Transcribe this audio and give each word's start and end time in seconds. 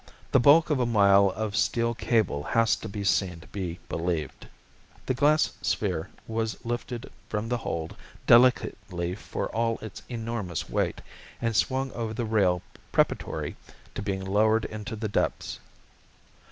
The 0.31 0.39
bulk 0.39 0.71
of 0.71 0.79
a 0.79 0.87
mile 0.87 1.29
of 1.35 1.55
steel 1.55 1.93
cable 1.93 2.41
has 2.41 2.75
to 2.77 2.89
be 2.89 3.03
seen 3.03 3.39
to 3.41 3.45
be 3.49 3.77
believed! 3.87 4.47
The 5.05 5.13
glass 5.13 5.53
sphere 5.61 6.09
was 6.25 6.57
lifted 6.65 7.11
from 7.29 7.49
the 7.49 7.57
hold, 7.59 7.95
delicately 8.25 9.13
for 9.13 9.47
all 9.49 9.77
its 9.83 10.01
enormous 10.09 10.67
weight, 10.67 11.01
and 11.39 11.55
swung 11.55 11.91
over 11.91 12.15
the 12.15 12.25
rail 12.25 12.63
preparatory 12.91 13.55
to 13.93 14.01
being 14.01 14.25
lowered 14.25 14.65
into 14.65 14.95
the 14.95 15.07
depths. 15.07 15.59